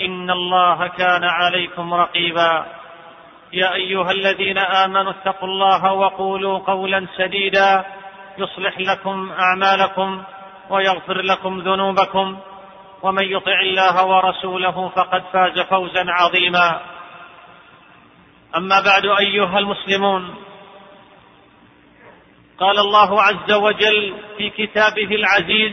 [0.00, 2.66] إن الله كان عليكم رقيبا.
[3.52, 7.84] يا أيها الذين آمنوا اتقوا الله وقولوا قولا سديدا.
[8.38, 10.22] يصلح لكم أعمالكم
[10.70, 12.38] ويغفر لكم ذنوبكم.
[13.02, 16.80] ومن يطع الله ورسوله فقد فاز فوزا عظيما.
[18.56, 20.34] أما بعد أيها المسلمون
[22.58, 25.72] قال الله عز وجل في كتابه العزيز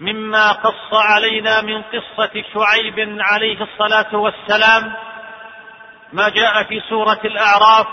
[0.00, 4.92] مما قص علينا من قصة شعيب عليه الصلاة والسلام
[6.12, 7.86] ما جاء في سورة الأعراف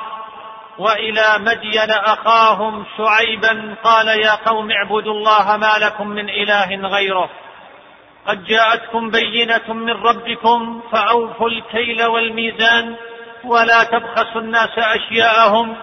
[0.77, 7.29] وإلى مدين أخاهم شعيبا قال يا قوم اعبدوا الله ما لكم من إله غيره.
[8.27, 12.95] قد جاءتكم بينة من ربكم فأوفوا الكيل والميزان
[13.43, 15.75] ولا تبخسوا الناس أشياءهم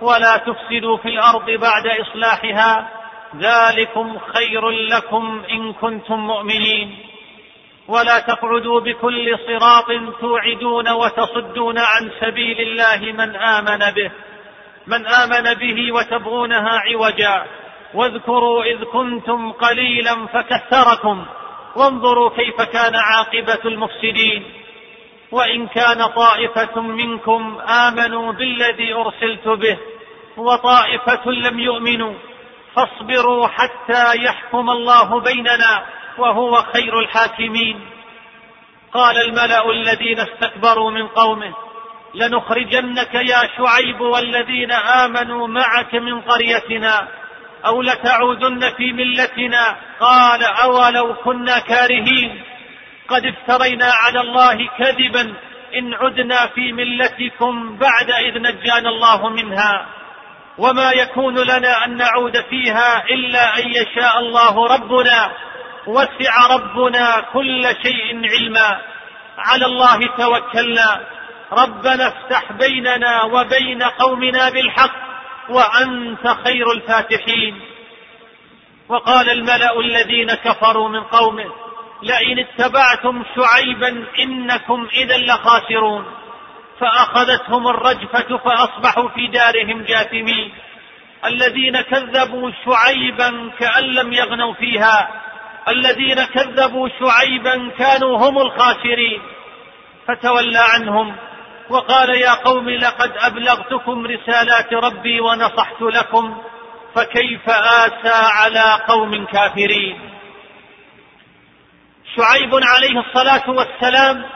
[0.00, 2.95] ولا تفسدوا في الأرض بعد إصلاحها
[3.40, 6.96] ذلكم خير لكم إن كنتم مؤمنين.
[7.88, 9.86] ولا تقعدوا بكل صراط
[10.20, 14.10] توعدون وتصدون عن سبيل الله من آمن به
[14.86, 17.46] من آمن به وتبغونها عوجا.
[17.94, 21.26] واذكروا إذ كنتم قليلا فكثركم
[21.76, 24.44] وانظروا كيف كان عاقبة المفسدين.
[25.32, 29.78] وإن كان طائفة منكم آمنوا بالذي أرسلت به
[30.36, 32.14] وطائفة لم يؤمنوا.
[32.76, 35.86] فاصبروا حتى يحكم الله بيننا
[36.18, 37.80] وهو خير الحاكمين.
[38.92, 41.54] قال الملأ الذين استكبروا من قومه
[42.14, 47.08] لنخرجنك يا شعيب والذين آمنوا معك من قريتنا
[47.66, 49.76] أو لتعودن في ملتنا.
[50.00, 52.42] قال أولو كنا كارهين.
[53.08, 55.34] قد افترينا على الله كذبا
[55.74, 59.86] إن عدنا في ملتكم بعد إذ نجانا الله منها.
[60.58, 65.32] وما يكون لنا أن نعود فيها إلا أن يشاء الله ربنا
[65.86, 68.80] وسع ربنا كل شيء علما.
[69.38, 71.00] على الله توكلنا.
[71.52, 74.96] ربنا افتح بيننا وبين قومنا بالحق
[75.48, 77.60] وأنت خير الفاتحين.
[78.88, 81.52] وقال الملأ الذين كفروا من قومه
[82.02, 86.15] لئن اتبعتم شعيبا إنكم إذا لخاسرون.
[86.80, 90.52] فأخذتهم الرجفة فأصبحوا في دارهم جاثمين.
[91.24, 95.22] الذين كذبوا شعيبا كأن لم يغنوا فيها.
[95.68, 99.22] الذين كذبوا شعيبا كانوا هم الخاسرين.
[100.08, 101.16] فتولى عنهم
[101.68, 106.42] وقال يا قوم لقد أبلغتكم رسالات ربي ونصحت لكم
[106.94, 110.10] فكيف آسى على قوم كافرين.
[112.16, 114.26] شعيب عليه الصلاة والسلام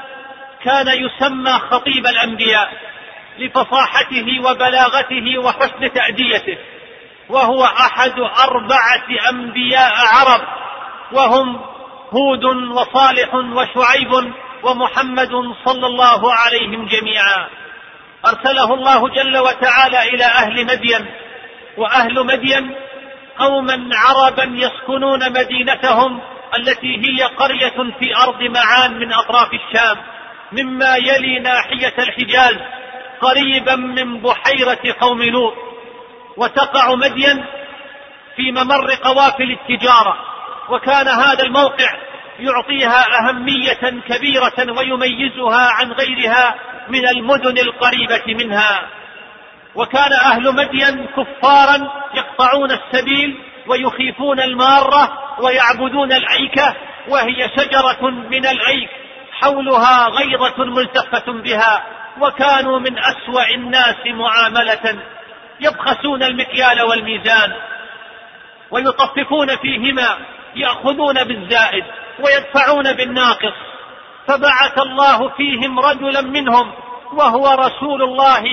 [0.65, 2.73] كان يسمى خطيب الأنبياء
[3.39, 6.59] لفصاحته وبلاغته وحسن تأديته
[7.29, 10.41] وهو أحد أربعة أنبياء عرب
[11.13, 11.61] وهم
[12.13, 14.33] هود وصالح وشعيب
[14.63, 15.31] ومحمد
[15.65, 17.49] صلى الله عليهم جميعا.
[18.27, 21.07] أرسله الله جل وتعالى إلى أهل مدين
[21.77, 22.75] وأهل مدين
[23.39, 26.21] قوما عربا يسكنون مدينتهم
[26.57, 29.97] التي هي قرية في أرض معان من أطراف الشام.
[30.53, 32.57] مما يلي ناحية الحجاز
[33.21, 35.55] قريبا من بحيرة قوم لوط
[36.37, 37.45] وتقع مدين
[38.37, 40.17] في ممر قوافل التجارة
[40.69, 41.97] وكان هذا الموقع
[42.39, 46.55] يعطيها أهمية كبيرة ويميزها عن غيرها
[46.89, 48.89] من المدن القريبة منها.
[49.75, 56.77] وكان أهل مدين كفارا يقطعون السبيل ويخيفون المارة ويعبدون الايكه
[57.09, 58.91] وهي شجرة من الايك
[59.41, 61.85] حولها غيضه ملتفه بها
[62.21, 65.03] وكانوا من أسوأ الناس معاملة
[65.61, 67.53] يبخسون المكيال والميزان
[68.71, 70.19] ويطففون فيهما
[70.57, 71.85] يأخذون بالزائد
[72.21, 73.55] ويدفعون بالناقص.
[74.27, 76.73] فبعث الله فيهم رجلا منهم
[77.13, 78.45] وهو رسول الله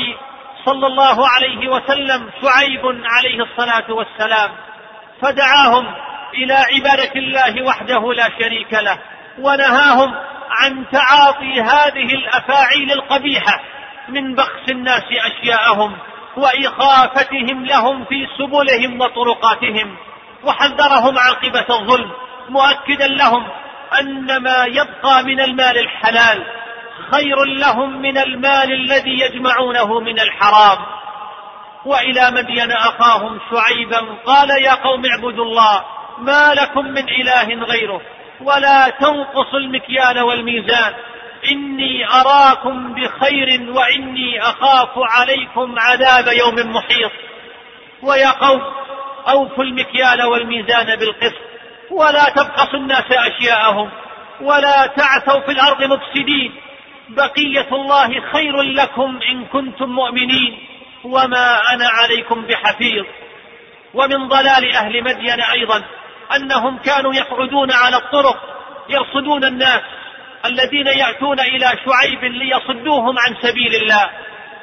[0.65, 4.51] صلى الله عليه وسلم شعيب عليه الصلاة والسلام.
[5.21, 5.85] فدعاهم
[6.33, 8.97] إلى عبادة الله وحده لا شريك له
[9.39, 10.15] ونهاهم
[10.49, 13.61] عن تعاطي هذه الأفاعيل القبيحة
[14.09, 15.97] من بخس الناس أشياءهم
[16.37, 19.97] وإخافتهم لهم في سبلهم وطرقاتهم
[20.43, 22.11] وحذرهم عاقبة الظلم
[22.49, 23.47] مؤكدا لهم
[23.99, 26.43] أن ما يبقى من المال الحلال
[27.11, 30.77] خير لهم من المال الذي يجمعونه من الحرام.
[31.85, 35.83] وإلى مدين أخاهم شعيبا قال يا قوم اعبدوا الله
[36.17, 38.01] ما لكم من إله غيره.
[38.41, 40.93] ولا تنقصوا المكيال والميزان.
[41.51, 47.11] إني أراكم بخير وإني أخاف عليكم عذاب يوم محيط.
[48.03, 48.61] ويا قوم
[49.29, 51.41] أوفوا المكيال والميزان بالقسط
[51.91, 53.89] ولا تبخسوا الناس أشياءهم
[54.41, 56.55] ولا تعثوا في الأرض مفسدين.
[57.09, 60.59] بقية الله خير لكم إن كنتم مؤمنين.
[61.03, 63.05] وما أنا عليكم بحفيظ.
[63.93, 65.83] ومن ضلال أهل مدين أيضا.
[66.35, 68.37] أنهم كانوا يقعدون على الطرق
[68.89, 69.81] يرصدون الناس
[70.45, 74.09] الذين يأتون إلى شعيب ليصدوهم عن سبيل الله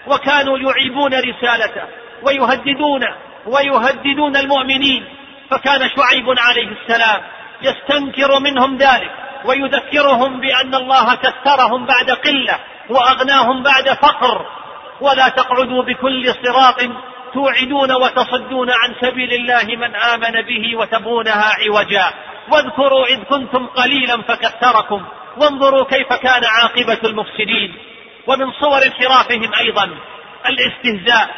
[0.07, 1.83] وكانوا يعيبون رسالته
[2.23, 3.05] ويهددون
[3.47, 5.05] ويهددون المؤمنين
[5.51, 7.23] فكان شعيب عليه السلام
[7.63, 9.11] يستنكر منهم ذلك
[9.45, 12.59] ويذكرهم بأن الله كثرهم بعد قلة
[12.91, 14.47] وأغناهم بعد فقر
[15.01, 16.81] ولا تقعدوا بكل صراط
[17.35, 22.13] توعدون وتصدون عن سبيل الله من آمن به وتبغونها عوجا.
[22.53, 25.05] واذكروا إذ كنتم قليلا فكثركم.
[25.37, 27.75] وانظروا كيف كان عاقبة المفسدين.
[28.27, 29.91] ومن صور انحرافهم أيضا.
[30.47, 31.29] الاستهزاء.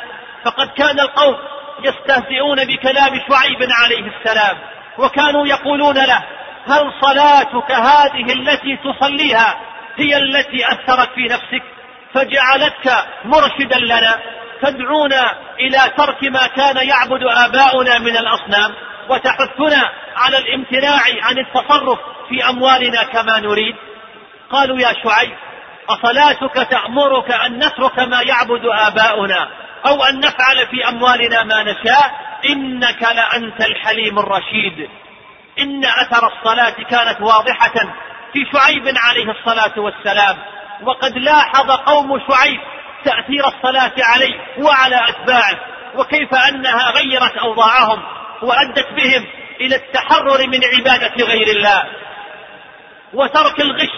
[0.45, 1.37] فقد كان القوم
[1.85, 4.57] يستهزئون بكلام شعيب عليه السلام.
[4.99, 6.23] وكانوا يقولون له
[6.67, 9.61] هل صلاتك هذه التي تصليها
[9.97, 11.63] هي التي أثرت في نفسك؟
[12.15, 14.19] فجعلتك مرشدا لنا.
[14.63, 18.75] تدعونا إلى ترك ما كان يعبد آباؤنا من الأصنام
[19.09, 21.99] وتحثنا على الامتناع عن التصرف
[22.29, 23.77] في أموالنا كما نريد.
[24.51, 25.37] قالوا يا شعيب
[25.89, 29.49] أصلاتك تأمرك أن نترك ما يعبد آباؤنا
[29.87, 34.89] أو أن نفعل في أموالنا ما نشاء؟ إنك لأنت الحليم الرشيد.
[35.59, 37.75] إن أثر الصلاة كانت واضحة
[38.33, 40.37] في شعيب عليه الصلاة والسلام.
[40.83, 42.61] وقد لاحظ قوم شعيب
[43.07, 45.61] تأثير الصلاة عليه وعلى أتباعه
[45.95, 48.03] وكيف أنها غيرت أوضاعهم
[48.43, 49.27] وأدت بهم
[49.61, 51.85] إلى التحرر من عبادة غير الله.
[53.15, 53.97] وترك الغش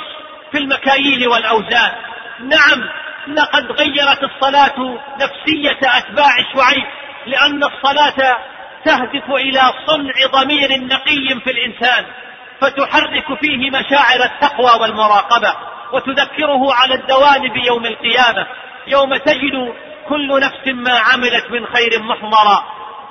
[0.52, 1.92] في المكاييل والأوزان.
[2.40, 2.88] نعم
[3.28, 6.86] لقد غيرت الصلاة نفسية أتباع شعيب
[7.26, 8.38] لأن الصلاة
[8.84, 12.06] تهدف إلى صنع ضمير نقي في الإنسان
[12.60, 15.54] فتحرك فيه مشاعر التقوى والمراقبة
[15.92, 18.46] وتذكره على الدوام بيوم القيامة.
[18.90, 19.74] يوم تجد
[20.08, 22.64] كل نفس ما عملت من خير محضرا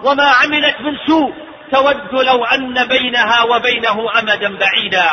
[0.04, 1.34] وما عملت من سوء
[1.72, 5.10] تود لو أن بينها وبينه أمدا بعيدا.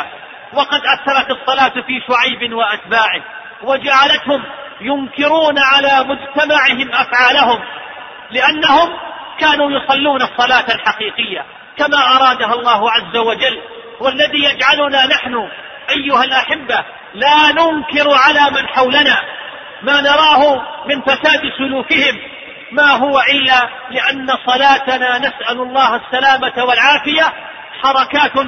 [0.53, 3.23] وقد أثرت الصلاة في شعيب وأتباعه
[3.63, 4.43] وجعلتهم
[4.81, 7.59] ينكرون على مجتمعهم أفعالهم
[8.31, 8.89] لأنهم
[9.39, 11.45] كانوا يصلون الصلاة الحقيقية
[11.77, 13.61] كما أرادها الله عز وجل.
[13.99, 15.49] والذي يجعلنا نحن
[15.89, 19.21] أيها الأحبة لا ننكر على من حولنا
[19.85, 22.19] ما نراه من فساد سلوكهم.
[22.71, 27.33] ما هو إلا لأن صلاتنا نسأل الله السلامة والعافية
[27.83, 28.47] حركات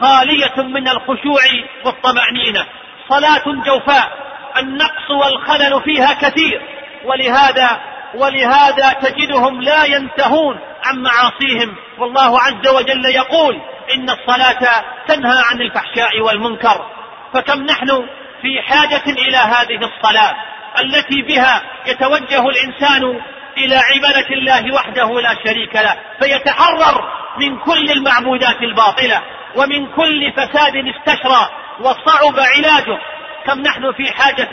[0.00, 1.42] خالية من الخشوع
[1.84, 2.66] والطمأنينة.
[3.08, 4.08] صلاة جوفاء
[4.56, 6.62] النقص والخلل فيها كثير.
[7.04, 7.80] ولهذا
[8.14, 11.76] ولهذا تجدهم لا ينتهون عن معاصيهم.
[11.98, 13.60] والله عز وجل يقول
[13.94, 16.86] إن الصلاة تنهى عن الفحشاء والمنكر.
[17.34, 18.06] فكم نحن
[18.42, 23.20] في حاجة إلى هذه الصلاة؟ التي بها يتوجه الإنسان
[23.56, 29.22] إلى عبادة الله وحده لا شريك له فيتحرر من كل المعبودات الباطلة
[29.56, 31.48] ومن كل فساد استشرى
[31.80, 32.98] وصعب علاجه.
[33.46, 34.50] كم نحن في حاجة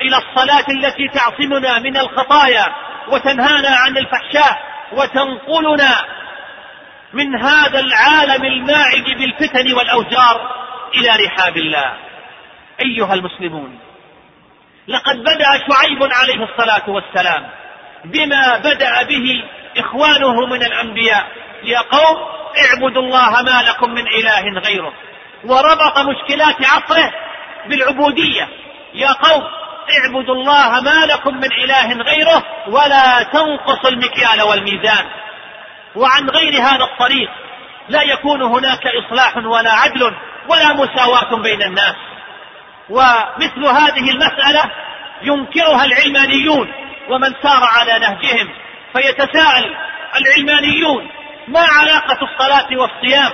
[0.00, 2.66] إلى الصلاة التي تعصمنا من الخطايا
[3.08, 4.58] وتنهانا عن الفحشاء
[4.92, 6.04] وتنقلنا
[7.12, 10.50] من هذا العالم الماعد بالفتن والاوجار
[10.94, 11.94] إلى رحاب الله.
[12.80, 13.89] أيها المسلمون
[14.90, 17.50] لقد بدأ شعيب عليه الصلاة والسلام
[18.04, 19.44] بما بدأ به
[19.76, 21.26] إخوانه من الأنبياء.
[21.64, 22.16] يا قوم
[22.64, 24.92] اعبدوا الله ما لكم من إله غيره.
[25.44, 27.12] وربط مشكلات عصره
[27.68, 28.48] بالعبودية.
[28.94, 29.42] يا قوم
[29.98, 35.04] اعبدوا الله ما لكم من إله غيره ولا تنقصوا المكيال والميزان.
[35.96, 37.30] وعن غير هذا الطريق
[37.88, 40.14] لا يكون هناك إصلاح ولا عدل
[40.48, 41.94] ولا مساواة بين الناس.
[42.90, 44.70] ومثل هذه المسألة
[45.22, 46.72] ينكرها العلمانيون
[47.10, 48.48] ومن سار على نهجهم
[48.92, 49.76] فيتساءل
[50.16, 51.08] العلمانيون
[51.48, 53.30] ما علاقة الصلاة والصيام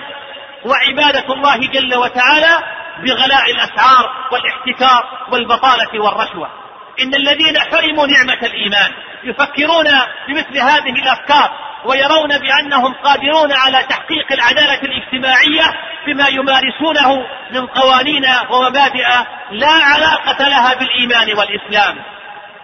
[0.64, 2.62] وعبادة الله جل وتعالى
[3.04, 6.65] بغلاء الأسعار والاحتكار والبطالة والرشوة؟
[7.02, 8.90] إن الذين حرموا نعمة الإيمان
[9.24, 9.86] يفكرون
[10.28, 11.50] بمثل هذه الأفكار
[11.84, 15.64] ويرون بأنهم قادرون على تحقيق العدالة الاجتماعية
[16.06, 19.06] بما يمارسونه من قوانين ومبادئ
[19.50, 21.96] لا علاقة لها بالإيمان والإسلام.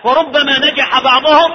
[0.05, 1.51] وربما نجح بعضهم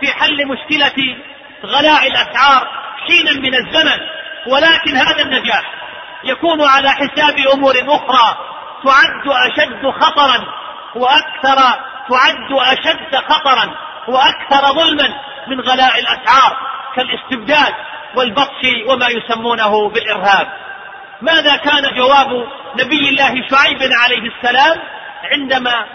[0.00, 1.16] في حل مشكلة
[1.64, 2.68] غلاء الأسعار
[3.06, 4.00] حينا من الزمن
[4.46, 5.62] ولكن هذا النجاح
[6.24, 8.36] يكون على حساب أمور أخرى
[8.84, 10.44] تعد أشد خطرا
[10.94, 13.74] وأكثر تعد أشد خطرا
[14.08, 15.14] وأكثر ظلما
[15.46, 16.56] من غلاء الأسعار
[16.96, 17.74] كالاستبداد
[18.16, 20.48] والبطش وما يسمونه بالإرهاب.
[21.22, 22.48] ماذا كان جواب
[22.80, 24.78] نبي الله شعيب عليه السلام
[25.32, 25.86] عندما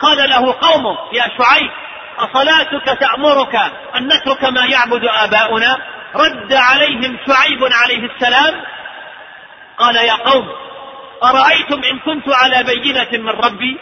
[0.00, 1.70] قال له قومه يا شعيب
[2.18, 3.54] أصلاتك تأمرك
[3.96, 5.78] أن نترك ما يعبد آباؤنا؟
[6.14, 8.54] رد عليهم شعيب عليه السلام
[9.78, 10.48] قال يا قوم
[11.22, 13.78] أرأيتم إن كنت على بينة من ربي؟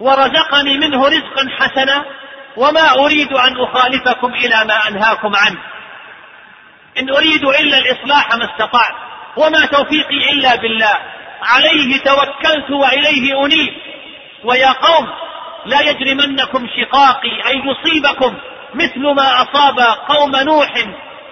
[0.00, 2.04] ورزقني منه رزقا حسنا
[2.56, 5.58] وما أريد أن أخالفكم إلى ما أنهاكم عنه.
[6.98, 8.94] إن أريد إلا الإصلاح ما استطعت
[9.36, 10.98] وما توفيقي إلا بالله.
[11.42, 13.74] عليه توكلت وإليه أنيب.
[14.44, 15.06] ويا قوم
[15.66, 18.34] لا يجرمنكم شقاقي أن يصيبكم
[18.74, 20.74] مثل ما أصاب قوم نوح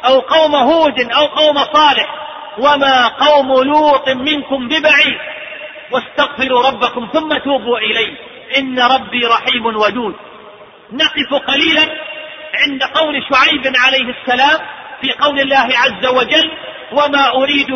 [0.05, 2.15] أو قوم هود أو قوم صالح.
[2.59, 5.19] وما قوم لوط منكم ببعيد.
[5.91, 8.28] واستغفروا ربكم ثم توبوا إليه.
[8.57, 10.15] إن ربي رحيم ودود.
[10.93, 11.83] نقف قليلا
[12.55, 14.61] عند قول شعيب عليه السلام
[15.01, 16.51] في قول الله عز وجل
[16.93, 17.71] وما أريد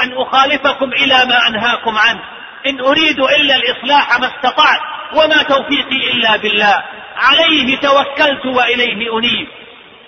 [0.00, 2.20] أن أخالفكم إلى ما أنهاكم عنه.
[2.66, 4.80] إن أريد إلا الإصلاح ما استطعت
[5.14, 6.84] وما توفيقي إلا بالله.
[7.16, 9.48] عليه توكلت وإليه أنيب.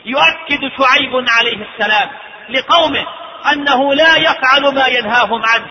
[0.07, 2.11] يؤكد شعيب عليه السلام
[2.51, 3.07] لقومه
[3.53, 5.67] أنه لا يفعل ما ينهاهم عنه.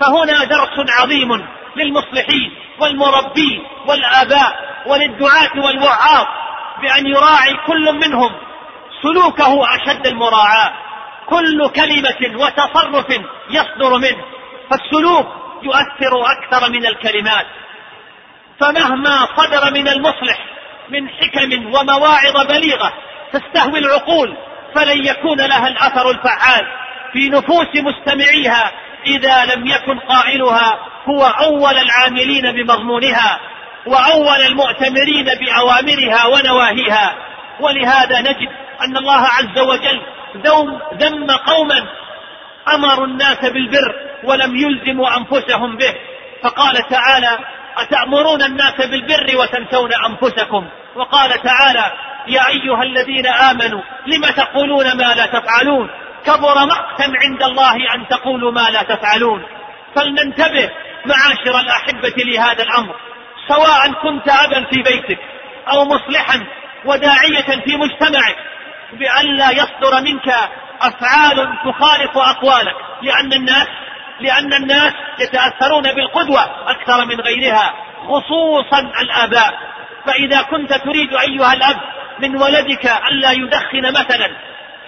[0.00, 6.26] فهنا درس عظيم للمصلحين والمربين والآباء وللدعاة والوعاظ
[6.82, 8.30] بأن يراعي كل منهم
[9.02, 10.72] سلوكه أشد المراعاة.
[11.26, 13.06] كل كلمة وتصرف
[13.50, 14.24] يصدر منه.
[14.70, 15.26] فالسلوك
[15.62, 17.46] يؤثر أكثر من الكلمات.
[18.60, 20.38] فمهما صدر من المصلح
[20.90, 22.92] من حكم ومواعظ بليغة
[23.32, 24.36] تستهوي العقول
[24.74, 26.66] فلن يكون لها الأثر الفعال
[27.12, 28.72] في نفوس مستمعيها
[29.06, 30.78] إذا لم يكن قائلها
[31.10, 33.40] هو أول العاملين بمضمونها
[33.86, 37.14] وأول المؤتمرين بأوامرها ونواهيها.
[37.60, 38.48] ولهذا نجد
[38.84, 40.02] أن الله عز وجل
[40.94, 41.86] ذم قوما
[42.74, 45.94] أمروا الناس بالبر ولم يلزموا أنفسهم به.
[46.42, 47.38] فقال تعالى
[47.76, 51.92] أتأمرون الناس بالبر وتنسون أنفسكم؟ وقال تعالى
[52.28, 55.90] يا أيها الذين آمنوا لم تقولون ما لا تفعلون؟
[56.26, 59.42] كبر مقتا عند الله أن تقولوا ما لا تفعلون.
[59.98, 60.70] فلننتبه
[61.06, 62.94] معاشر الأحبة لهذا الأمر
[63.48, 65.18] سواء كنت أبا في بيتك
[65.72, 66.46] أو مصلحا
[66.84, 68.36] وداعية في مجتمعك
[68.92, 70.28] بألا يصدر منك
[70.80, 73.66] أفعال تخالف أقوالك لأن الناس
[74.20, 77.74] لأن الناس يتأثرون بالقدوة أكثر من غيرها
[78.08, 79.54] خصوصا الآباء.
[80.06, 81.76] فإذا كنت تريد أيها الأب
[82.20, 84.30] من ولدك ألا يدخن مثلا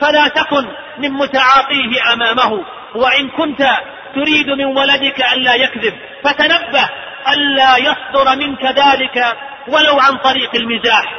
[0.00, 0.66] فلا تكن
[0.98, 2.64] من متعاطيه أمامه
[2.94, 3.68] وإن كنت
[4.14, 6.88] تريد من ولدك ألا يكذب فتنبه
[7.28, 9.36] ألا يصدر منك ذلك
[9.68, 11.14] ولو عن طريق المزاح.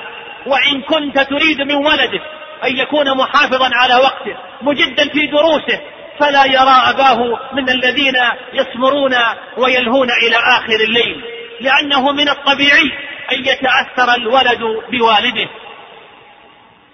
[0.46, 2.22] وإن كنت تريد من ولدك
[2.64, 5.82] أن يكون محافظا على وقته مجدا في دروسه
[6.20, 8.16] فلا يرى أباه من الذين
[8.54, 9.16] يسمرون
[9.58, 11.24] ويلهون إلى آخر الليل.
[11.62, 12.92] لأنه من الطبيعي
[13.32, 15.50] أن يتأثر الولد بوالده.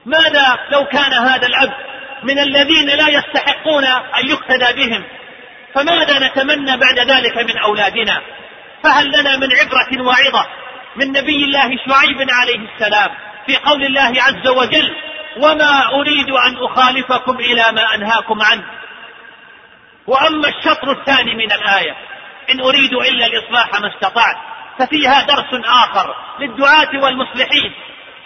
[0.05, 1.73] ماذا لو كان هذا الأب
[2.23, 5.03] من الذين لا يستحقون أن يقتدى بهم؟
[5.73, 8.21] فماذا نتمنى بعد ذلك من أولادنا؟
[8.83, 10.47] فهل لنا من عبرة واعظة
[10.95, 13.09] من نبي الله شعيب عليه السلام
[13.45, 14.95] في قول الله عز وجل
[15.37, 18.63] وما أريد أن أخالفكم إلى ما أنهاكم عنه.
[20.07, 21.95] وأما الشطر الثاني من الآية
[22.49, 24.37] إن أريد إلا الإصلاح ما استطعت.
[24.79, 27.73] ففيها درس آخر للدعاة والمصلحين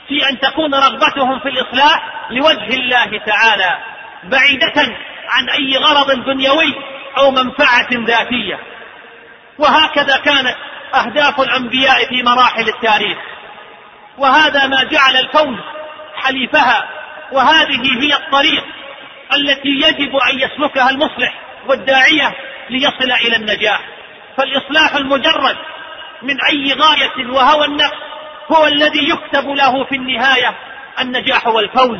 [0.08, 3.78] في أن تكون رغبتهم في الإصلاح لوجه الله تعالى
[4.24, 4.96] بعيدة
[5.30, 6.76] عن أي غرض دنيوي
[7.18, 8.60] أو منفعة ذاتية.
[9.58, 10.56] وهكذا كانت
[10.96, 13.18] أهداف الأنبياء في مراحل التاريخ.
[14.18, 15.60] وهذا ما جعل الكون
[16.16, 16.90] حليفها.
[17.32, 18.64] وهذه هي الطريق
[19.34, 21.34] التي يجب أن يسلكها المصلح
[21.68, 22.36] والداعية
[22.70, 23.82] ليصل إلى النجاح.
[24.38, 25.58] فالإصلاح المجرد
[26.22, 27.98] من أي غاية وهوى النفس
[28.52, 30.56] هو الذي يكتب له في النهاية
[31.00, 32.00] النجاح والفوز.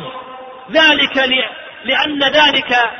[0.70, 1.16] ذلك
[1.84, 2.90] لأن ذلك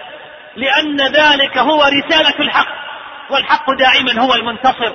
[0.56, 2.68] لأن ذلك هو رسالة الحق
[3.30, 4.92] والحق دائما هو المنتصر.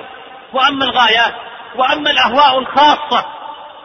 [0.52, 1.34] وأما الغايات
[1.76, 3.24] وأما الأهواء الخاصة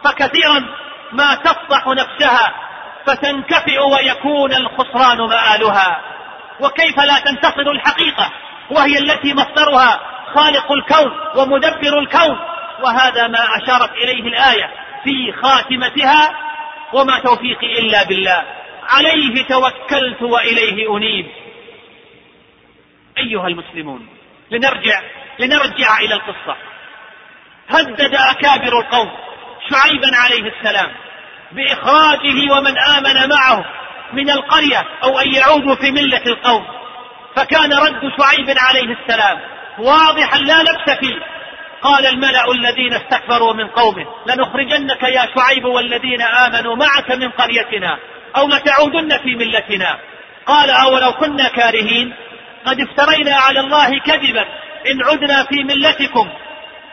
[0.04, 0.64] فكثيرا
[1.12, 2.52] ما تفضح نفسها
[3.06, 6.00] فتنكفئ ويكون الخسران مآلها.
[6.60, 8.30] وكيف لا تنتصر الحقيقة؟
[8.70, 10.00] وهي التي مصدرها
[10.34, 12.38] خالق الكون ومدبر الكون.
[12.82, 14.70] وهذا ما أشارت إليه الآية
[15.04, 16.34] في خاتمتها
[16.92, 18.44] وما توفيقي إلا بالله
[18.88, 21.43] عليه توكلت وإليه أنيب.
[23.18, 24.08] أيها المسلمون
[24.50, 25.00] لنرجع
[25.38, 26.56] لنرجع إلى القصة.
[27.68, 29.10] هدد أكابر القوم
[29.70, 30.92] شعيبا عليه السلام
[31.52, 33.64] بإخراجه ومن آمن معه
[34.12, 36.64] من القرية أو أن يعودوا في ملة القوم.
[37.36, 39.40] فكان رد شعيب عليه السلام
[39.78, 41.20] واضحا لا لبس فيه.
[41.82, 47.98] قال الملأ الذين استكبروا من قومه لنخرجنك يا شعيب والذين آمنوا معك من قريتنا
[48.36, 49.98] أو لتعودن في ملتنا.
[50.46, 52.14] قال أولو كنا كارهين؟
[52.66, 54.44] قد افترينا على الله كذبا.
[54.90, 56.28] إن عدنا في ملتكم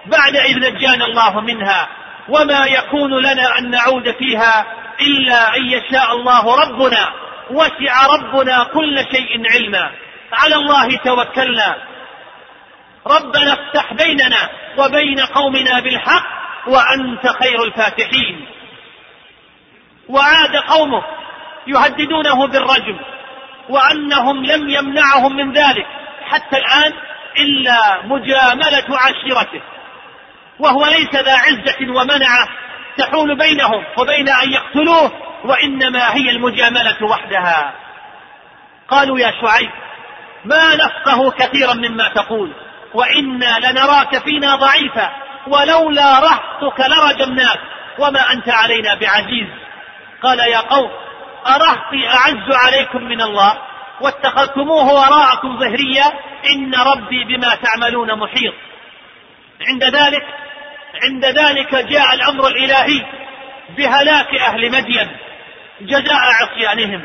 [0.05, 1.87] بعد إذ نجانا الله منها.
[2.29, 4.65] وما يكون لنا أن نعود فيها
[5.01, 7.13] إلا أن يشاء الله ربنا.
[7.51, 9.91] وسع ربنا كل شيء علما.
[10.33, 11.75] على الله توكلنا.
[13.07, 16.25] ربنا افتح بيننا وبين قومنا بالحق
[16.67, 18.47] وأنت خير الفاتحين.
[20.09, 21.03] وعاد قومه
[21.67, 22.99] يهددونه بالرجم.
[23.71, 25.85] وأنهم لم يمنعهم من ذلك
[26.25, 26.93] حتى الآن
[27.39, 29.61] إلا مجاملة عشيرته.
[30.59, 32.47] وهو ليس ذا عزة ومنعة
[32.97, 35.11] تحول بينهم وبين أن يقتلوه
[35.45, 37.73] وإنما هي المجاملة وحدها.
[38.87, 39.71] قالوا يا شعيب
[40.45, 42.53] ما نفقه كثيرا مما تقول
[42.93, 45.09] وإنا لنراك فينا ضعيفا
[45.47, 47.59] ولولا رهطك لرجمناك
[47.99, 49.47] وما أنت علينا بعزيز.
[50.23, 50.91] قال يا قوم
[51.47, 53.57] أرهطي أعز عليكم من الله
[54.01, 56.05] واتخذتموه وراءكم ظهريا
[56.51, 58.53] إن ربي بما تعملون محيط.
[59.69, 60.23] عند ذلك
[61.03, 63.05] عند ذلك جاء الأمر الإلهي
[63.77, 65.17] بهلاك أهل مدين
[65.81, 67.01] جزاء عصيانهم.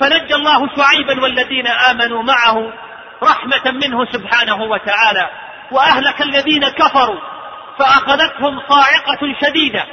[0.00, 2.72] فنجى الله شعيبا والذين آمنوا معه
[3.22, 5.30] رحمة منه سبحانه وتعالى
[5.70, 7.20] وأهلك الذين كفروا
[7.78, 9.84] فأخذتهم صاعقة شديدة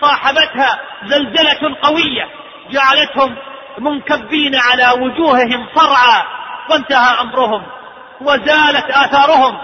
[0.00, 2.41] صاحبتها زلزلة قوية.
[2.70, 3.36] جعلتهم
[3.78, 6.22] منكبين على وجوههم صرعى
[6.70, 7.62] وانتهى أمرهم
[8.20, 9.58] وزالت آثارهم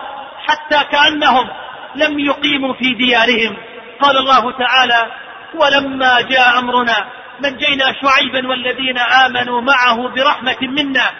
[0.48, 1.48] حتى كأنهم
[1.94, 3.56] لم يقيموا في ديارهم.
[4.00, 5.12] قال الله تعالى
[5.54, 7.04] ولما جاء أمرنا
[7.40, 11.10] نجينا شعيبا والذين آمنوا معه برحمة منا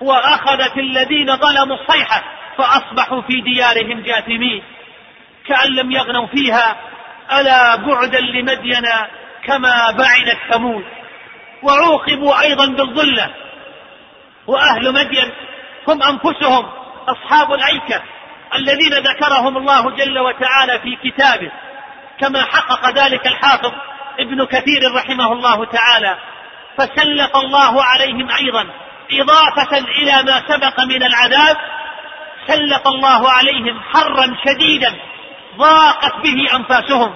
[0.00, 2.22] وأخذت الذين ظلموا الصيحة
[2.58, 4.62] فأصبحوا في ديارهم جاثمين.
[5.46, 6.76] كأن لم يغنوا فيها
[7.32, 8.84] ألا بعدا لمدين
[9.44, 10.84] كما بعدت ثمود.
[11.64, 13.30] وعوقبوا أيضا بالظلة.
[14.46, 15.32] وأهل مدين
[15.88, 16.66] هم أنفسهم
[17.08, 18.02] أصحاب الأيكة
[18.54, 21.50] الذين ذكرهم الله جل وتعالى في كتابه
[22.20, 23.72] كما حقق ذلك الحافظ
[24.18, 26.18] ابن كثير رحمه الله تعالى.
[26.78, 28.66] فسلط الله عليهم أيضا.
[29.12, 31.56] إضافة إلى ما سبق من العذاب
[32.46, 34.94] سلط الله عليهم حرا شديدا
[35.56, 37.14] ضاقت به أنفاسهم.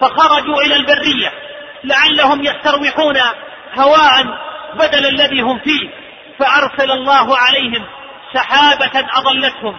[0.00, 1.32] فخرجوا إلى البرية
[1.84, 3.16] لعلهم يستروحون.
[3.78, 4.24] هواء
[4.74, 5.90] بدل الذي هم فيه
[6.38, 7.84] فأرسل الله عليهم
[8.34, 9.76] سحابة أضلتهم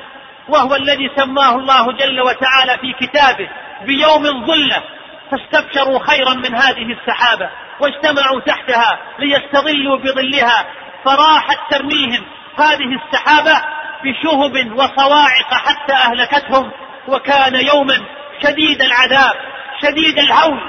[0.49, 3.49] وهو الذي سماه الله جل وتعالى في كتابه
[3.85, 4.83] بيوم ظلة
[5.31, 7.49] فاستبشروا خيرا من هذه السحابة
[7.79, 10.65] واجتمعوا تحتها ليستظلوا بظلها
[11.05, 12.25] فراحت ترميهم
[12.57, 13.61] هذه السحابة
[14.03, 16.71] بشهب وصواعق حتى أهلكتهم
[17.07, 17.97] وكان يوما
[18.43, 19.35] شديد العذاب
[19.81, 20.59] شديد الهول.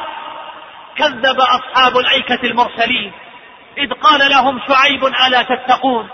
[0.96, 3.12] كذب أصحاب الأيكة المرسلين.
[3.78, 6.08] إذ قال لهم شعيب ألا تتقون؟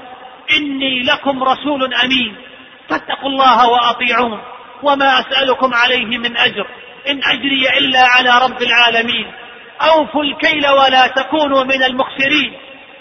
[0.57, 2.37] إني لكم رسول أمين.
[2.89, 4.41] فاتقوا الله وأطيعون.
[4.83, 6.67] وما أسألكم عليه من أجر
[7.09, 9.33] إن أجري إلا على رب العالمين.
[9.83, 12.53] أوفوا الكيل ولا تكونوا من المخسرين.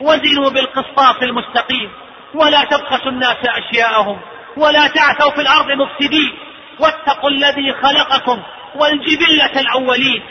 [0.02, 1.92] وزنوا بالقسطاس المستقيم.
[2.34, 4.20] ولا تبخسوا الناس أشياءهم.
[4.58, 6.38] ولا تعثوا في الأرض مفسدين.
[6.80, 8.42] واتقوا الذي خلقكم
[8.76, 10.24] والجبلة الأولين.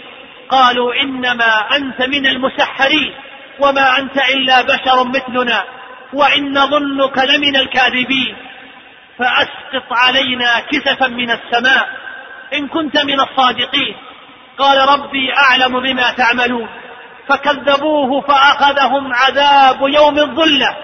[0.50, 3.14] قالوا إنما أنت من المسحرين
[3.60, 5.64] وما أنت إلا بشر مثلنا
[6.12, 8.36] وإن ظنك لمن الكاذبين
[9.18, 11.88] فأسقط علينا كسفا من السماء
[12.54, 13.96] إن كنت من الصادقين
[14.58, 16.68] قال ربي أعلم بما تعملون
[17.28, 20.76] فكذبوه فأخذهم عذاب يوم الظلة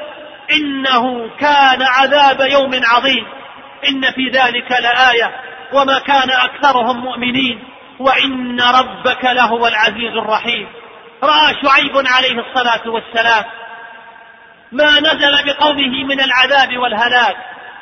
[0.52, 3.26] إنه كان عذاب يوم عظيم
[3.88, 5.40] إن في ذلك لآية
[5.72, 7.71] وما كان أكثرهم مؤمنين
[8.02, 10.68] وإن ربك لهو العزيز الرحيم.
[11.22, 13.44] رأى شعيب عليه الصلاة والسلام
[14.72, 17.36] ما نزل بقومه من العذاب والهلاك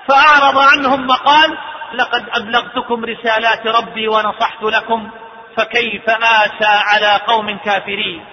[0.09, 1.59] فأعرض عنهم وقال
[1.95, 5.11] لقد أبلغتكم رسالات ربي ونصحت لكم
[5.57, 8.25] فكيف آسى على قوم كافرين؟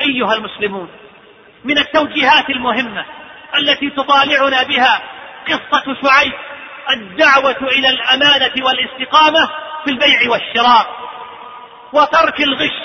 [0.00, 0.88] أيها المسلمون
[1.64, 3.04] من التوجيهات المهمة
[3.58, 5.00] التي تطالعنا بها
[5.48, 6.32] قصة شعيب
[6.90, 9.48] الدعوة إلى الأمانة والاستقامة
[9.84, 11.07] في البيع والشراء.
[11.92, 12.78] وترك الغش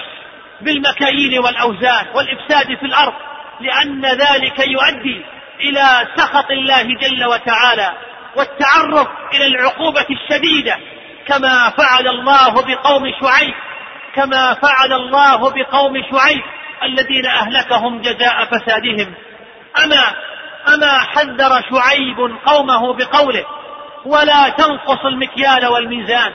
[0.62, 3.13] بالمكاييل والأوزان والإفساد في الأرض
[3.62, 5.26] لأن ذلك يؤدي
[5.60, 7.94] إلى سخط الله جل وتعالى
[8.36, 10.78] والتعرض إلى العقوبة الشديدة
[11.28, 13.54] كما فعل الله بقوم شعيب
[14.16, 16.44] كما فعل الله بقوم شعيب
[16.84, 19.13] الذين أهلكهم جزاء فسادهم.
[19.84, 20.13] أما
[20.68, 23.46] أما حذر شعيب قومه بقوله
[24.06, 26.32] ولا تنقص المكيال والميزان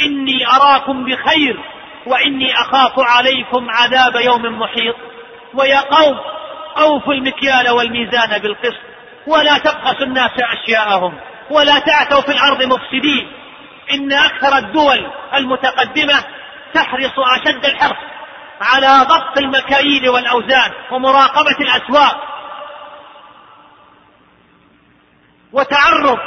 [0.00, 1.60] إني أراكم بخير
[2.06, 4.96] وإني أخاف عليكم عذاب يوم محيط.
[5.54, 6.18] ويا قوم
[6.78, 8.80] أوفوا المكيال والميزان بالقسط
[9.26, 11.18] ولا تبخسوا الناس أشياءهم
[11.50, 13.32] ولا تعثوا في الأرض مفسدين.
[13.92, 16.24] إن أكثر الدول المتقدمة
[16.74, 17.98] تحرص أشد الحرص
[18.60, 22.16] على ضبط المكاييل والأوزان ومراقبة الأسواق
[25.52, 26.18] وتعرض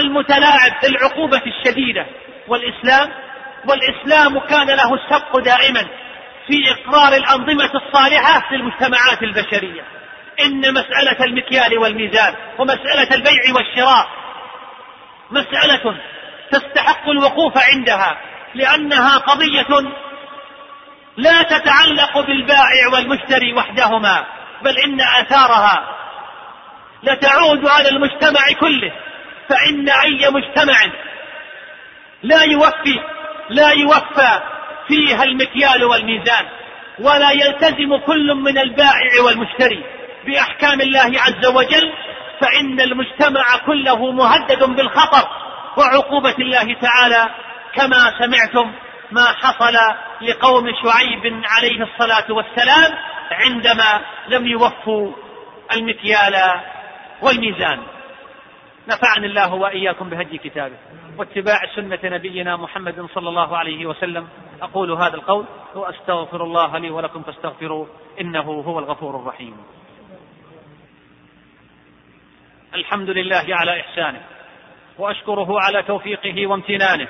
[0.00, 2.06] المتلاعب للعقوبة الشديدة.
[2.48, 3.23] والإسلام
[3.68, 5.88] والإسلام كان له السبق دائما
[6.46, 9.84] في إقرار الأنظمة الصالحة للمجتمعات البشرية.
[10.40, 14.08] إن مسألة المكيال والميزان ومسألة البيع والشراء
[15.30, 16.00] مسألة
[16.50, 18.20] تستحق الوقوف عندها
[18.54, 19.92] لأنها قضية
[21.16, 24.26] لا تتعلق بالبائع والمشتري وحدهما
[24.62, 25.96] بل إن آثارها
[27.02, 28.92] لتعود على المجتمع كله
[29.48, 30.74] فإن أي مجتمع
[32.22, 33.00] لا يوفي
[33.50, 34.40] لا يوفى
[34.88, 36.46] فيها المكيال والميزان
[36.98, 39.84] ولا يلتزم كل من البائع والمشتري.
[40.26, 41.92] بأحكام الله عز وجل
[42.40, 45.28] فإن المجتمع كله مهدد بالخطر
[45.76, 47.34] وعقوبة الله تعالى.
[47.74, 48.72] كما سمعتم
[49.10, 49.74] ما حصل
[50.22, 52.92] لقوم شعيب عليه الصلاة والسلام
[53.32, 55.12] عندما لم يوفوا
[55.72, 56.60] المكيال
[57.22, 57.82] والميزان.
[58.88, 60.76] نفعني الله وإياكم بهدي كتابه.
[61.18, 64.28] واتباع سنة نبينا محمد صلى الله عليه وسلم
[64.62, 67.86] أقول هذا القول وأستغفر الله لي ولكم فاستغفروه
[68.20, 69.56] إنه هو الغفور الرحيم.
[72.74, 74.20] الحمد لله على إحسانه
[74.98, 77.08] وأشكره على توفيقه وامتنانه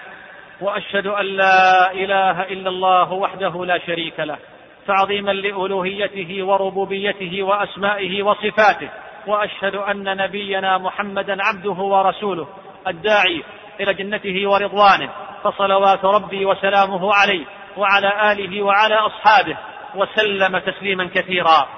[0.61, 4.39] وأشهد أن لا إله إلا الله وحده لا شريك له
[4.87, 8.91] تعظيما لألوهيته وربوبيته وأسمائه وصفاته
[9.27, 12.49] وأشهد أن نبينا محمدا عبده ورسوله
[12.87, 13.45] الداعي
[13.81, 15.11] إلى جنته ورضوانه
[15.45, 17.45] فصلوات ربي وسلامه عليه
[17.77, 19.57] وعلى آله وعلى أصحابه
[19.95, 21.69] وسلم تسليما كثيرا.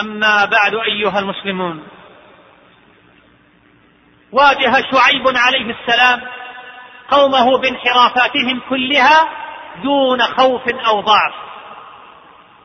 [0.00, 1.86] أما بعد أيها المسلمون
[4.32, 6.20] واجه شعيب عليه السلام
[7.10, 9.28] قومه بانحرافاتهم كلها
[9.82, 11.34] دون خوف أو ضعف.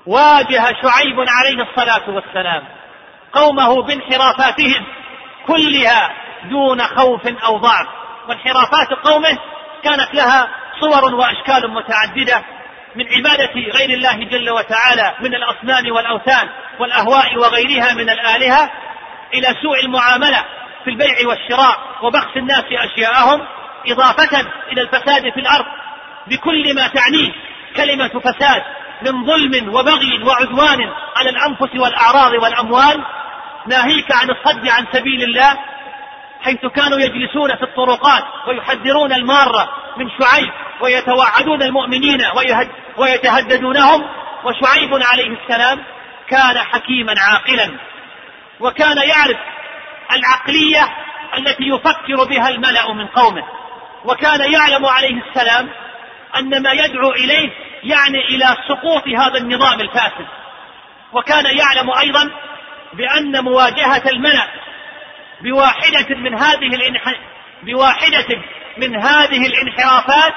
[0.05, 2.63] واجه شعيب عليه الصلاة والسلام
[3.33, 4.85] قومه بانحرافاتهم
[5.47, 6.13] كلها
[6.49, 8.04] دون خوف أو ضعف.
[8.27, 9.37] وانحرافات قومه
[9.83, 10.47] كانت لها
[10.79, 12.43] صور وأشكال متعددة
[12.95, 18.71] من عبادة غير الله جل وتعالى من الأصنام والأوثان والأهواء وغيرها من الآلهة
[19.33, 20.45] إلى سوء المعاملة
[20.83, 23.41] في البيع والشراء وبخس الناس أشياءهم
[23.87, 24.39] إضافة
[24.71, 25.65] إلى الفساد في الأرض.
[26.27, 27.31] بكل ما تعنيه
[27.75, 28.63] كلمة فساد
[29.01, 30.79] من ظلم وبغي وعدوان
[31.15, 33.05] على الأنفس والأعراض والأموال
[33.67, 35.57] ناهيك عن الصد عن سبيل الله
[36.45, 42.21] حيث كانوا يجلسون في الطرقات ويحذرون المارة من شعيب ويتوعدون المؤمنين
[42.97, 44.03] ويتهددونهم.
[44.43, 45.83] وشعيب عليه السلام
[46.29, 47.71] كان حكيما عاقلا
[48.59, 49.37] وكان يعرف
[50.11, 50.89] العقلية
[51.37, 53.43] التي يفكر بها الملأ من قومه
[54.05, 55.69] وكان يعلم عليه السلام
[56.37, 57.49] أن ما يدعو إليه
[57.83, 60.27] يعني إلى سقوط هذا النظام الفاسد.
[61.13, 62.31] وكان يعلم أيضا
[62.93, 64.47] بأن مواجهة الملأ
[65.41, 67.01] بواحدة من هذه الانح...
[67.63, 68.41] بواحدة
[68.77, 70.33] من هذه الانحرافات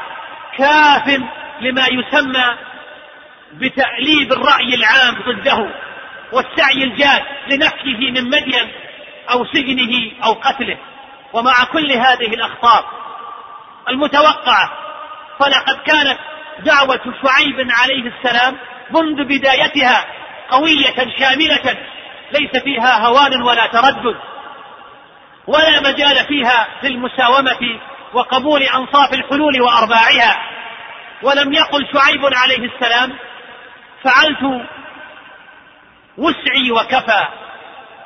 [0.58, 1.20] كاف
[1.60, 2.56] لما يسمى
[3.52, 5.70] بتأليب الرأي العام ضده
[6.32, 8.72] والسعي الجاد لنفيه من مدين
[9.30, 10.78] أو سجنه أو قتله.
[11.32, 12.84] ومع كل هذه الأخطار
[13.88, 14.72] المتوقعة
[15.38, 16.18] فلقد كانت
[16.58, 18.56] دعوة شعيب عليه السلام
[18.90, 20.04] منذ بدايتها
[20.50, 21.76] قوية شاملة
[22.32, 24.16] ليس فيها هوان ولا تردد.
[25.48, 27.80] ولا مجال فيها للمساومة
[28.12, 30.36] وقبول أنصاف الحلول وأرباعها.
[31.22, 33.18] ولم يقل شعيب عليه السلام
[34.04, 34.66] فعلت
[36.18, 37.26] وسعي وكفى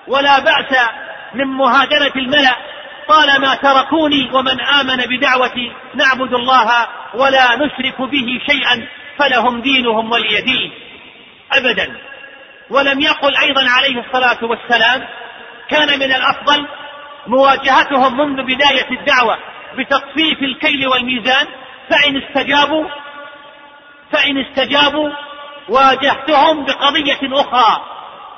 [0.09, 0.91] ولا بأس
[1.35, 2.57] من مهادنة الملأ
[3.09, 8.87] طالما تركوني ومن آمن بدعوتي نعبد الله ولا نشرك به شيئا
[9.19, 10.73] فلهم دينهم ولي دين.
[11.53, 11.97] أبدا.
[12.71, 15.09] ولم يقل أيضا عليه الصلاة والسلام
[15.69, 16.67] كان من الأفضل
[17.27, 19.39] مواجهتهم منذ بداية الدعوة
[19.79, 21.47] بتطفيف الكيل والميزان
[21.91, 22.89] فإن استجابوا
[24.13, 25.11] فإن استجابوا
[25.69, 27.83] واجهتهم بقضية أخرى.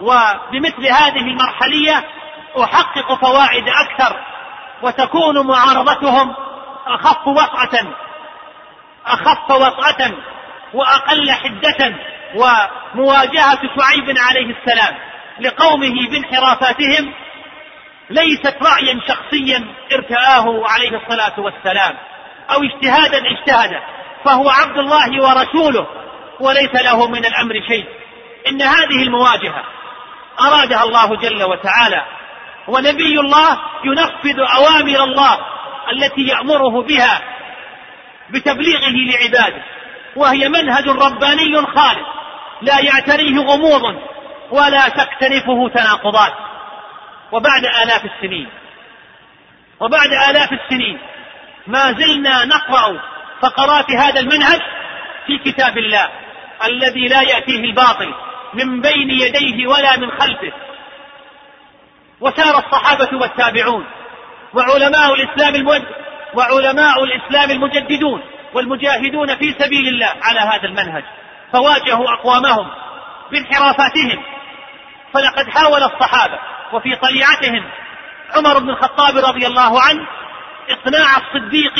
[0.01, 2.05] وبمثل هذه المرحلية
[2.62, 4.16] أحقق فوائد أكثر
[4.83, 6.35] وتكون معارضتهم
[6.87, 7.94] أخف وطأة
[9.07, 10.12] أخف وطأة
[10.75, 11.94] وأقل حدة
[12.35, 14.94] ومواجهة شعيب عليه السلام
[15.40, 17.14] لقومه بانحرافاتهم
[18.10, 21.96] ليست رأيا شخصيا ارتآه عليه الصلاة والسلام
[22.50, 23.80] أو اجتهادا اجتهد
[24.24, 25.86] فهو عبد الله ورسوله
[26.40, 27.84] وليس له من الأمر شيء.
[28.48, 29.64] إن هذه المواجهة
[30.40, 32.04] أرادها الله جل وتعالى
[32.68, 35.38] ونبي الله ينفذ أوامر الله
[35.92, 37.20] التي يأمره بها
[38.30, 39.62] بتبليغه لعباده
[40.16, 42.06] وهي منهج رباني خالد
[42.62, 44.02] لا يعتريه غموض
[44.50, 46.32] ولا تكتنفه تناقضات.
[47.35, 48.49] وبعد آلاف السنين.
[49.81, 50.99] وبعد آلاف السنين
[51.66, 53.01] ما زلنا نقرأ
[53.42, 54.61] فقرات هذا المنهج
[55.27, 56.09] في كتاب الله
[56.64, 58.14] الذي لا يأتيه الباطل
[58.55, 60.53] من بين يديه ولا من خلفه.
[62.20, 63.87] وسار الصحابة والتابعون
[64.55, 65.83] وعلماء الإسلام
[66.35, 68.23] وعلماء الإسلام المجددون
[68.55, 71.05] والمجاهدون في سبيل الله على هذا المنهج.
[71.53, 72.70] فواجهوا أقوامهم
[73.31, 74.23] بانحرافاتهم.
[75.14, 76.38] فلقد حاول الصحابة
[76.74, 77.70] وفي طليعتهم
[78.37, 80.06] عمر بن الخطاب رضي الله عنه
[80.70, 81.74] إقناع الصديق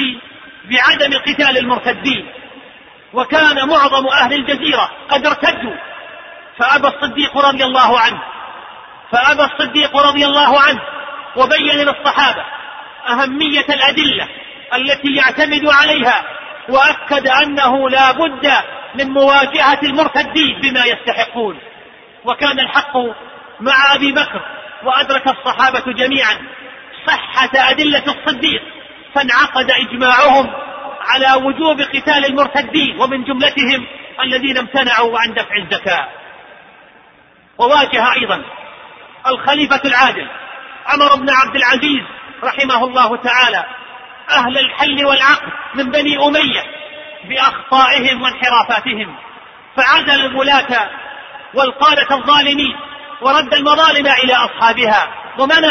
[0.65, 2.33] بعدم قتال المرتدين.
[3.13, 5.77] وكان معظم أهل الجزيرة قد ارتدوا.
[6.59, 8.23] فأبى الصديق رضي الله عنه
[9.13, 10.81] فأبى الصديق رضي الله عنه
[11.37, 12.45] وبين للصحابة
[13.09, 14.29] أهمية الأدلة
[14.75, 16.25] التي يعتمد عليها
[16.69, 18.53] وأكد أنه لا بد
[18.95, 21.59] من مواجهة المرتدين بما يستحقون.
[22.25, 22.97] وكان الحق
[23.61, 24.43] مع أبي بكر
[24.87, 26.39] وأدرك الصحابة جميعا.
[27.07, 28.63] صحة أدلة الصديق.
[29.15, 30.51] فانعقد إجماعهم
[31.01, 33.87] على وجوب قتال المرتدين ومن جملتهم
[34.21, 36.09] الذين امتنعوا عن دفع الزكاة.
[37.59, 38.45] وواجه أيضا
[39.27, 40.29] الخليفة العادل
[40.87, 42.03] عمر بن عبد العزيز
[42.45, 43.65] رحمه الله تعالى
[44.31, 46.63] أهل الحل والعقد من بني أمية
[47.29, 49.17] بأخطائهم وانحرافاتهم.
[49.77, 50.91] فعزل الولاة
[51.55, 52.77] والقادة الظالمين
[53.21, 55.71] ورد المظالم إلى أصحابها ومنع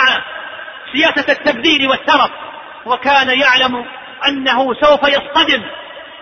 [0.93, 2.32] سياسة التبذير والترف
[2.86, 3.86] وكان يعلم
[4.27, 5.63] أنه سوف يصطدم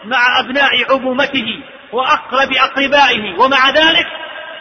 [0.05, 4.07] مع أبناء عمومته وأقرب أقربائه ومع ذلك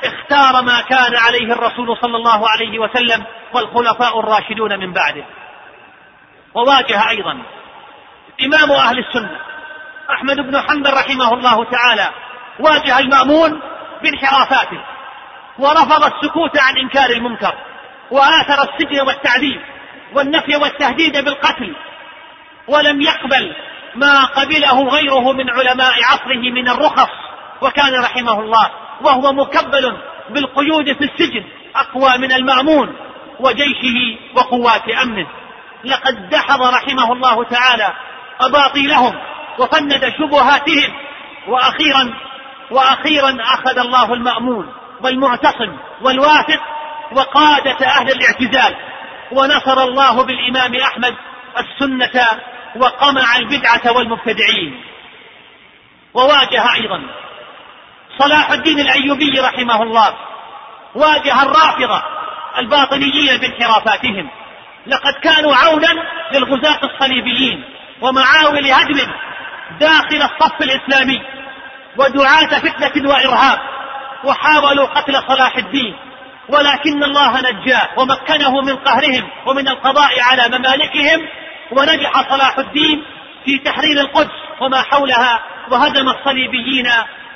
[0.05, 5.25] اختار ما كان عليه الرسول صلى الله عليه وسلم والخلفاء الراشدون من بعده.
[6.55, 7.43] وواجه أيضا
[8.45, 9.41] إمام أهل السنة
[10.11, 12.11] أحمد بن حنبل رحمه الله تعالى
[12.59, 13.61] واجه المأمون
[14.03, 14.81] بانحرافاته.
[15.61, 17.55] ورفض السكوت عن إنكار المنكر
[18.11, 19.61] وآثر السجن والتعذيب
[20.15, 21.77] والنفي والتهديد بالقتل
[22.69, 23.57] ولم يقبل
[23.95, 27.11] ما قبله غيره من علماء عصره من الرخص
[27.63, 28.71] وكان رحمه الله
[29.01, 29.97] وهو مكبل
[30.31, 31.45] بالقيود في السجن
[31.77, 32.97] أقوى من المأمون
[33.41, 35.27] وجيشه وقوات أمنه.
[35.85, 37.93] لقد دحض رحمه الله تعالى
[38.41, 39.15] أباطيلهم
[39.59, 40.93] وفند شبهاتهم
[41.49, 42.15] وأخيرا
[42.71, 44.73] وأخيرا أخذ الله المأمون.
[45.03, 46.61] والمعتصم والواثق
[47.13, 48.77] وقادة أهل الاعتزال.
[49.33, 51.15] ونصر الله بالإمام أحمد
[51.59, 52.27] السنة
[52.77, 54.85] وقمع البدعة والمبتدعين.
[56.15, 57.03] وواجه أيضا
[58.19, 60.15] صلاح الدين الأيوبي رحمه الله.
[60.95, 62.03] واجه الرافضة
[62.59, 64.31] الباطنيين بانحرافاتهم.
[64.87, 67.65] لقد كانوا عونا للغزاة الصليبيين
[68.01, 69.13] ومعاول هدم
[69.81, 71.23] داخل الصف الإسلامي
[71.97, 73.59] ودعاة فتنة وإرهاب.
[74.25, 75.97] وحاولوا قتل صلاح الدين.
[76.49, 81.29] ولكن الله نجاه ومكنه من قهرهم ومن القضاء على ممالكهم
[81.71, 83.05] ونجح صلاح الدين
[83.45, 84.31] في تحرير القدس
[84.61, 86.89] وما حولها وهزم الصليبيين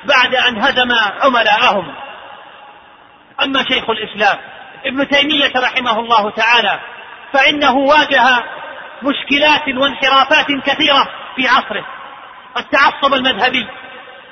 [0.04, 0.92] بعد أن هزم
[1.22, 1.94] عملاءهم.
[3.42, 4.38] أما شيخ الإسلام
[4.86, 6.80] ابن تيمية رحمه الله تعالى
[7.32, 8.22] فإنه واجه
[9.02, 11.86] مشكلات وانحرافات كثيرة في عصره.
[12.56, 13.66] التعصب المذهبي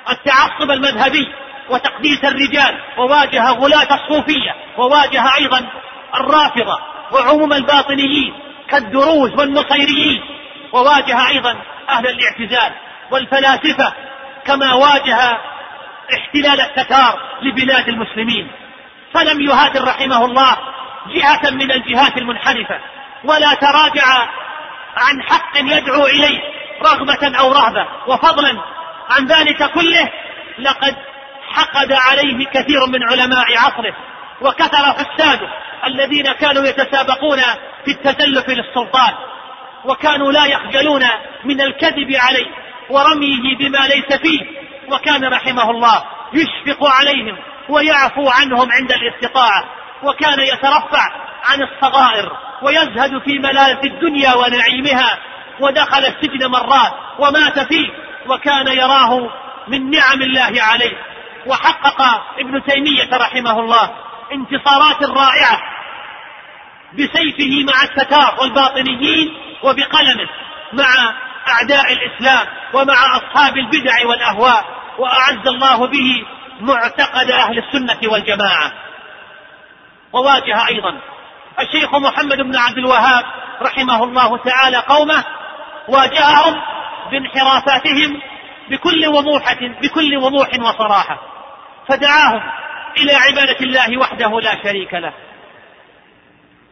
[0.09, 1.27] التعصب المذهبي
[1.69, 5.67] وتقديس الرجال وواجه غلاة الصوفية وواجه أيضا
[6.15, 6.79] الرافضة
[7.11, 8.33] وعموم الباطنيين
[8.69, 10.23] كالدروز والنصيريين
[10.73, 11.55] وواجه أيضا
[11.89, 12.71] أهل الاعتزال
[13.11, 13.93] والفلاسفة
[14.45, 15.37] كما واجه
[16.13, 18.51] احتلال التتار لبلاد المسلمين.
[19.13, 20.57] فلم يهاجر رحمه الله
[21.07, 22.79] جهة من الجهات المنحرفة
[23.23, 24.05] ولا تراجع
[24.97, 26.39] عن حق يدعو إليه
[26.81, 28.61] رغبة أو رهبة وفضلا
[29.09, 30.09] عن ذلك كله
[30.59, 30.95] لقد
[31.53, 33.95] حقد عليه كثير من علماء عصره
[34.41, 35.47] وكثر فساده
[35.85, 37.39] الذين كانوا يتسابقون
[37.85, 39.13] في التزلف للسلطان
[39.85, 41.03] وكانوا لا يخجلون
[41.43, 42.47] من الكذب عليه
[42.89, 47.37] ورميه بما ليس فيه وكان رحمه الله يشفق عليهم
[47.69, 49.63] ويعفو عنهم عند الاستطاعة
[50.03, 51.09] وكان يترفع
[51.45, 55.19] عن الصغائر ويزهد في ملاذ الدنيا ونعيمها
[55.59, 57.89] ودخل السجن مرات ومات فيه
[58.27, 59.29] وكان يراه
[59.67, 61.12] من نعم الله عليه.
[61.45, 62.01] وحقق
[62.39, 63.89] ابن تيمية رحمه الله
[64.31, 65.59] انتصارات رائعة
[66.93, 70.29] بسيفه مع التتار والباطنيين وبقلمه
[70.73, 71.15] مع
[71.47, 74.65] أعداء الإسلام ومع أصحاب البدع والأهواء
[74.97, 76.25] وأعز الله به
[76.59, 78.71] معتقد أهل السنة والجماعة.
[80.13, 81.01] وواجه أيضا
[81.59, 83.25] الشيخ محمد بن عبد الوهاب
[83.61, 85.23] رحمه الله تعالى قومه
[85.87, 86.61] واجههم
[87.11, 88.21] بانحرافاتهم
[88.69, 91.32] بكل وضوحة بكل وضوح وصراحة.
[91.87, 92.41] فدعاهم
[92.97, 95.13] إلى عبادة الله وحده لا شريك له.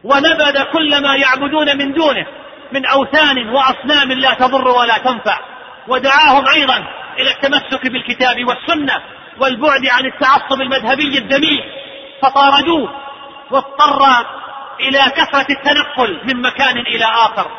[0.04, 2.26] ونبذ كل ما يعبدون من دونه
[2.72, 5.38] من أوثان وأصنام لا تضر ولا تنفع.
[5.88, 6.84] ودعاهم أيضا
[7.18, 9.02] إلى التمسك بالكتاب والسنة
[9.40, 11.60] والبعد عن التعصب المذهبي الذميم
[12.22, 12.90] فطاردوه
[13.50, 14.26] واضطر
[14.80, 17.50] إلى كثرة التنقل من مكان إلى آخر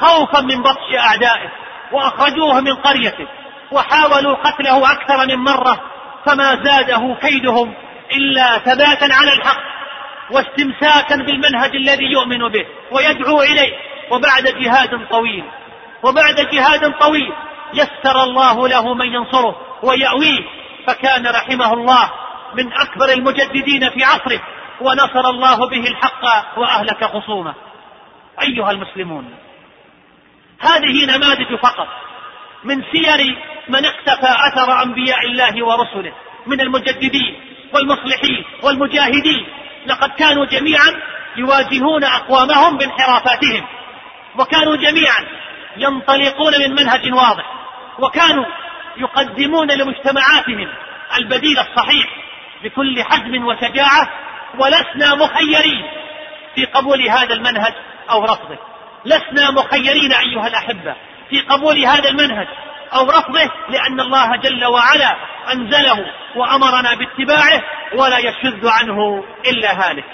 [0.00, 1.50] خوفا من بطش أعدائه
[1.92, 3.26] وأخرجوه من قريته
[3.72, 5.80] وحاولوا قتله أكثر من مرة.
[6.28, 7.74] فما زاده كيدهم
[8.12, 9.60] إلا ثباتا على الحق
[10.30, 13.72] واستمساكا بالمنهج الذي يؤمن به ويدعو إليه.
[14.10, 15.44] وبعد جهاد طويل
[16.02, 17.32] وبعد جهاد طويل
[17.74, 20.44] يسر الله له من ينصره ويأويه.
[20.86, 22.10] فكان رحمه الله
[22.54, 24.40] من أكبر المجددين في عصره
[24.80, 27.54] ونصر الله به الحق وأهلك خصومه.
[28.42, 29.34] أيها المسلمون
[30.60, 31.88] هذه نماذج فقط.
[32.64, 33.36] من سير
[33.68, 36.12] من اقتفى أثر أنبياء الله ورسله
[36.46, 37.40] من المجددين
[37.72, 39.46] والمصلحين والمجاهدين.
[39.86, 40.94] لقد كانوا جميعا
[41.36, 43.66] يواجهون أقوامهم بانحرافاتهم
[44.38, 45.24] وكانوا جميعا
[45.76, 47.44] ينطلقون من منهج واضح
[47.98, 48.44] وكانوا
[48.96, 50.68] يقدمون لمجتمعاتهم
[51.16, 52.06] البديل الصحيح
[52.64, 54.10] بكل حزم وشجاعة
[54.58, 55.82] ولسنا مخيرين
[56.54, 57.72] في قبول هذا المنهج
[58.10, 58.58] أو رفضه.
[59.04, 60.96] لسنا مخيرين أيها الأحبة.
[61.30, 62.46] في قبول هذا المنهج
[62.94, 65.16] أو رفضه لأن الله جل وعلا
[65.52, 67.62] أنزله وأمرنا باتباعه
[67.94, 70.04] ولا يشذ عنه إلا هالك.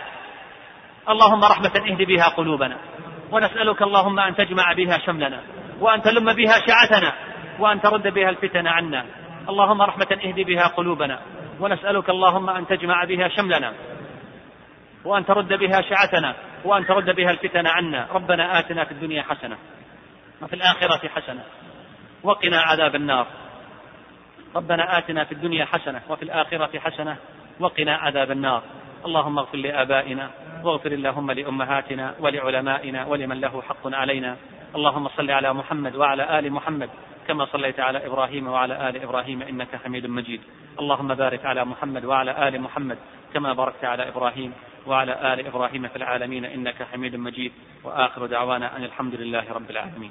[1.09, 2.77] اللهم رحمة اهد بها قلوبنا
[3.31, 5.41] ونسألك اللهم أن تجمع بها شملنا
[5.81, 7.13] وأن تلم بها شعتنا
[7.59, 9.05] وأن ترد بها الفتن عنا.
[9.49, 11.21] اللهم رحمة اهد بها قلوبنا
[11.61, 13.73] ونسألك اللهم أن تجمع بها شملنا
[15.05, 18.07] وأن ترد بها شعتنا وأن ترد بها الفتن عنا.
[18.13, 19.57] ربنا آتنا في الدنيا حسنة
[20.45, 21.45] وفي الآخرة حسنة.
[22.23, 23.27] وقنا عذاب النار.
[24.57, 27.17] ربنا آتنا في الدنيا حسنة وفي الآخرة حسنة.
[27.61, 28.63] وقنا عذاب النار.
[29.05, 30.31] اللهم اغفر لآبائنا
[30.63, 34.37] واغفر اللهم لأمهاتنا ولعلمائنا ولمن له حق علينا.
[34.75, 36.91] اللهم صل على محمد وعلى آل محمد
[37.29, 40.41] كما صليت على إبراهيم وعلى آل إبراهيم إنك حميد مجيد.
[40.81, 42.99] اللهم بارك على محمد وعلى آل محمد
[43.35, 44.53] كما باركت على إبراهيم
[44.87, 47.53] وعلى آل إبراهيم في العالمين إنك حميد مجيد.
[47.85, 50.11] وآخر دعوانا أن الحمد لله رب العالمين.